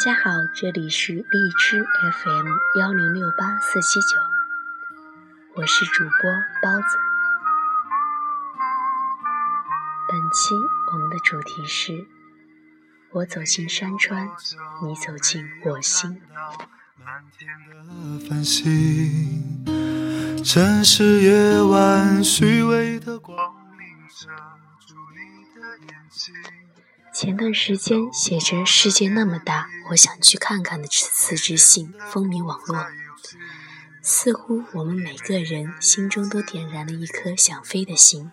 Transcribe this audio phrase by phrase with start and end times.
[0.00, 2.46] 家好，这里是荔枝 FM
[2.78, 4.16] 幺零六八四七九，
[5.56, 6.30] 我是主播
[6.62, 6.96] 包子。
[10.08, 10.54] 本期
[10.90, 12.06] 我们的主题是：
[13.10, 14.26] 我走进山川，
[14.82, 16.22] 你走进我心。
[17.04, 19.62] 蓝天的繁星
[20.42, 23.36] 城市夜晚虚伪的光
[23.76, 24.28] 明遮
[24.88, 25.60] 住你的
[25.92, 26.34] 眼睛。
[27.12, 32.86] 前段时间写着“世界那么大，我想去看看”的辞职信风靡网络，
[34.00, 38.30] 似乎我们每个人心中都点燃了一颗想飞的心，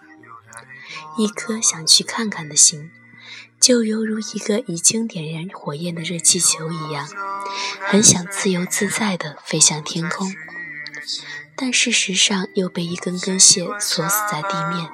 [1.18, 2.92] 一颗想去看看的心，
[3.60, 7.08] 就犹如一个已经点燃火焰的热气球一样，
[7.82, 10.32] 很想自由自在地飞向天空。
[11.56, 14.90] 但事实上又被一根根线锁死在地面。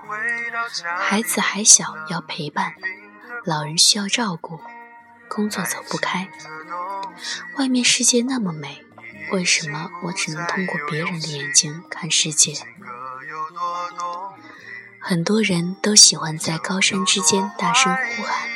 [0.97, 2.71] 孩子还小，要陪伴；
[3.45, 4.61] 老人需要照顾；
[5.27, 6.29] 工作走不开。
[7.57, 8.85] 外面世界那么美，
[9.33, 12.53] 为什么我只能通过别人的眼睛看世界？
[14.97, 18.47] 很多人都喜欢在高山之间大声呼喊，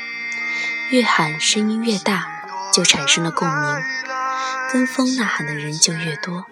[0.91, 3.83] 越喊声音越大，就产生了共鸣，
[4.71, 6.45] 跟风呐喊的人就越多。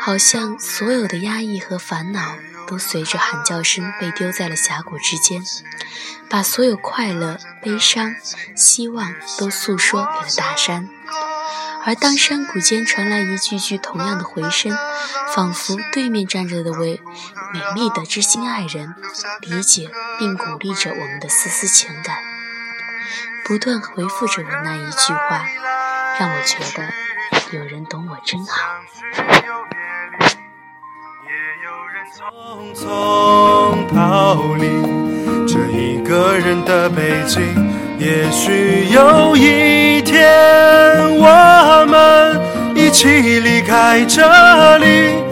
[0.00, 2.34] 好像所有的压抑和烦恼
[2.66, 5.42] 都随着喊叫声被丢在了峡谷之间，
[6.28, 8.14] 把所有快乐、悲伤、
[8.56, 10.88] 希望都诉说给了大山。
[11.84, 14.72] 而当山谷间传来一句句同样的回声，
[15.34, 17.00] 仿佛对面站着的位
[17.52, 18.94] 美丽的知心爱人，
[19.40, 22.18] 理解并鼓励着我们的丝丝情感，
[23.44, 25.44] 不断回复着我那一句话，
[26.20, 27.11] 让我觉得。
[27.52, 28.54] 有人懂我真好。
[32.14, 34.66] 匆匆逃离
[35.46, 37.42] 这一个人的北京，
[37.98, 40.24] 也许有一天
[41.18, 42.40] 我们
[42.74, 43.08] 一起
[43.40, 45.22] 离开这里，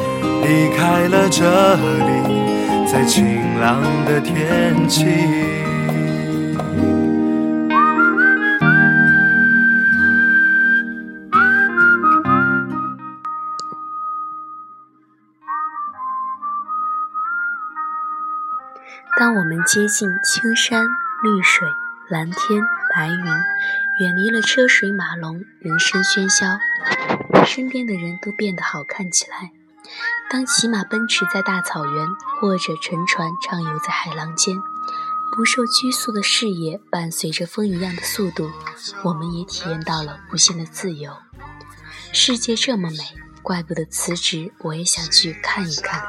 [0.43, 5.50] 离开了这里，在晴朗的天气。
[19.31, 20.89] 当我们接近青山
[21.23, 21.69] 绿水、
[22.09, 22.61] 蓝天
[22.93, 23.25] 白云，
[24.01, 26.59] 远离了车水马龙、人声喧嚣，
[27.47, 29.53] 身边的人都变得好看起来。
[30.29, 32.09] 当骑马奔驰在大草原，
[32.41, 34.57] 或者乘船畅游在海浪间，
[35.37, 38.51] 不受拘束的视野伴随着风一样的速度，
[39.05, 41.13] 我们也体验到了无限的自由。
[42.13, 42.97] 世界这么美，
[43.45, 46.03] 怪不得辞职，我也想去看一看。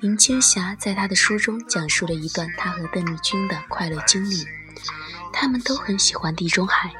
[0.00, 4.46] 林青霞在她的书中讲述了一段她和邓丽君的快乐经历。
[5.32, 6.92] 他们都很喜欢地中海。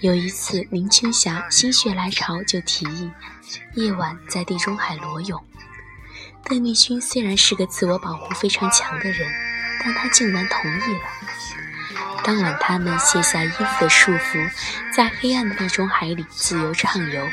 [0.00, 3.10] 有一次，林青霞心血来潮就提议
[3.74, 5.42] 夜晚在地中海裸泳。
[6.44, 9.30] 邓丽君虽然是个自我保护非常强的人，
[9.82, 11.00] 但她竟然同意了。
[12.22, 14.50] 当晚，他们卸下衣服的束缚，
[14.94, 17.28] 在黑暗的地中海里自由畅游。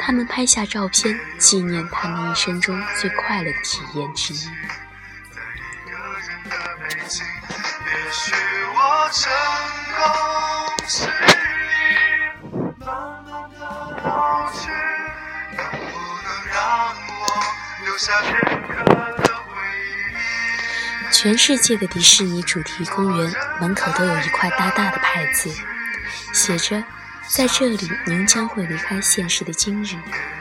[0.00, 4.50] 他们拍下照片，纪念他们一生中最快乐的体验之一。
[21.22, 25.48] 全世界的迪士尼主题公园门口都有一块大大的牌子，
[26.32, 26.82] 写着。
[27.28, 29.94] 在这里，您将会离开现实的今日，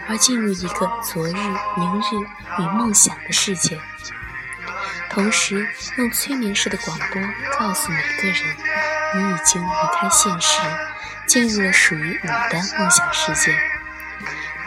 [0.09, 2.15] 而进入一个昨日、明日
[2.57, 3.79] 与梦想的世界。
[5.11, 7.21] 同时，用催眠式的广播
[7.59, 8.35] 告诉每个人：
[9.13, 10.61] 你已经离开现实，
[11.27, 13.55] 进入了属于你的梦想世界。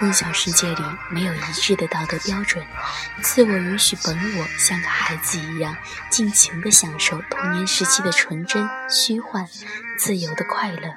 [0.01, 2.65] 梦想世界里没有一致的道德标准，
[3.23, 5.77] 自我允许本我像个孩子一样，
[6.11, 9.47] 尽情地享受童年时期的纯真、虚幻、
[9.99, 10.95] 自由的快乐。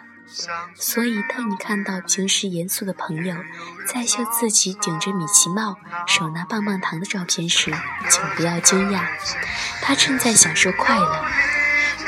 [0.75, 3.35] 所以，当你看到平时严肃的朋友
[3.88, 7.71] 在秀自己顶着米奇帽、手拿棒棒糖的照片时，
[8.09, 9.05] 请不要惊讶，
[9.81, 11.25] 他正在享受快乐。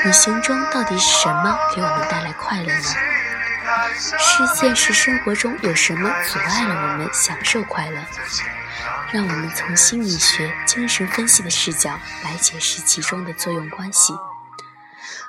[0.04, 2.84] 旅行中到底是什么给我们带来快乐呢？
[3.96, 8.02] 是现实生活中有什么阻碍了我们享受快乐？
[9.12, 14.14] 让我们从心理学、精神分析的视角来解释其中的作用关系。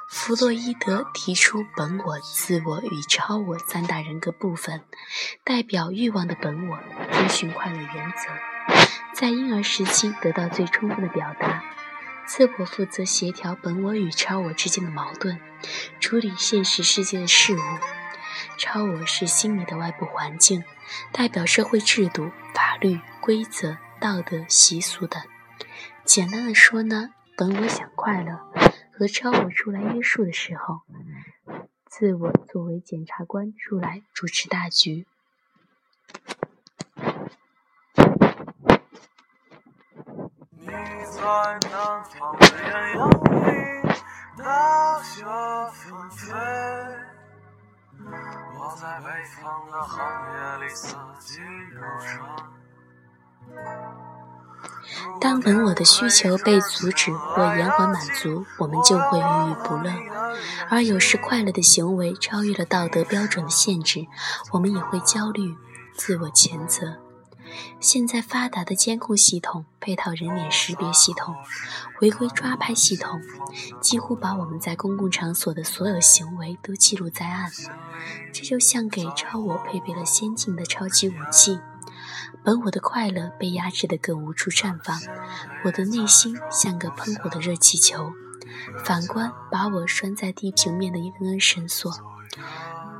[0.07, 4.83] 弗洛伊德提出本我、自我与超我三大人格部分，
[5.43, 6.79] 代表欲望的本我
[7.11, 8.75] 遵循快乐原则，
[9.15, 11.63] 在婴儿时期得到最充分的表达，
[12.27, 15.39] 自我负责协调本我与超我之间的矛盾，
[15.99, 17.61] 处理现实世界的事物。
[18.57, 20.63] 超我是心理的外部环境，
[21.11, 25.21] 代表社会制度、法律规则、道德习俗等。
[26.03, 28.39] 简单的说呢，本我想快乐，
[28.97, 30.81] 和超我出来约束的时候，
[31.85, 35.05] 自我作为检察官出来主持大局。
[40.53, 41.21] 你在
[41.69, 43.93] 南方的艳阳里，
[44.37, 45.23] 大雪
[45.73, 46.33] 纷飞；
[48.63, 49.05] 我在北
[49.41, 50.05] 方的寒
[50.35, 51.39] 夜里，四季
[51.71, 52.21] 如春。
[55.19, 59.91] 当本我的需求被阻止或延缓满足，我们就会郁郁不乐；
[60.69, 64.05] 而有时快乐的行为超越了道德标准的限制，
[64.51, 65.57] 我们也会焦虑、
[65.95, 66.99] 自我谴责。
[67.79, 71.35] 现在发达的监控系统、配套人脸识别系统、
[72.01, 73.21] 违规抓拍系统，
[73.81, 77.51] 几乎把我们在公共场所的所有行为都记录在案。
[78.33, 81.59] 这就像给超我配备了先进的超级武器。
[82.43, 84.99] 本我的快乐被压制得更无处绽放，
[85.65, 88.13] 我的内心像个喷火的热气球。
[88.83, 91.91] 反观把我拴在地平面的一根根绳索，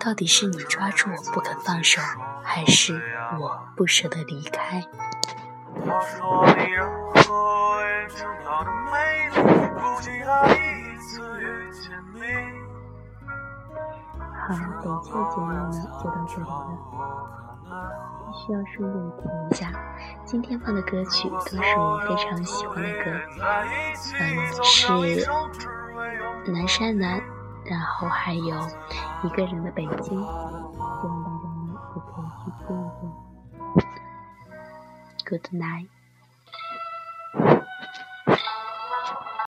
[0.04, 2.02] 到底是你抓住我不肯放手，
[2.44, 3.00] 还是
[3.40, 4.82] 我不舍得离开？
[14.34, 15.72] 好，本期节目呢
[16.02, 16.68] 就到这里了。
[18.26, 19.72] 必须要顺便提一下，
[20.26, 23.12] 今天放的歌曲都是我非常喜欢的歌，
[24.20, 24.26] 嗯，
[24.64, 24.78] 是
[26.52, 27.22] 南山南，
[27.72, 28.54] 然后还有
[29.24, 33.02] 一个人的北京，希望大家呢也可以去听一听。
[35.30, 36.01] Good night。